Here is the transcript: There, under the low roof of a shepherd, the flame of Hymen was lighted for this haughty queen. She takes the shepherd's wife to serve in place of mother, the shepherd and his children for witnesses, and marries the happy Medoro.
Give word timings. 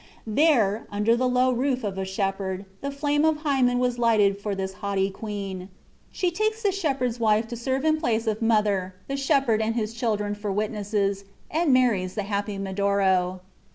There, 0.25 0.87
under 0.89 1.15
the 1.15 1.27
low 1.29 1.51
roof 1.51 1.83
of 1.83 1.95
a 1.99 2.05
shepherd, 2.05 2.65
the 2.81 2.89
flame 2.89 3.23
of 3.23 3.43
Hymen 3.43 3.77
was 3.77 3.99
lighted 3.99 4.39
for 4.41 4.55
this 4.55 4.73
haughty 4.81 5.11
queen. 5.11 5.69
She 6.11 6.31
takes 6.31 6.63
the 6.63 6.71
shepherd's 6.71 7.19
wife 7.19 7.47
to 7.49 7.55
serve 7.55 7.85
in 7.85 7.99
place 7.99 8.25
of 8.25 8.41
mother, 8.41 8.95
the 9.07 9.15
shepherd 9.15 9.61
and 9.61 9.75
his 9.75 9.93
children 9.93 10.33
for 10.33 10.51
witnesses, 10.51 11.25
and 11.51 11.71
marries 11.71 12.15
the 12.15 12.23
happy 12.23 12.57
Medoro. 12.57 13.41